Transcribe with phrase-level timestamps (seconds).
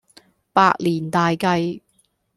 [0.51, 1.79] 百年大計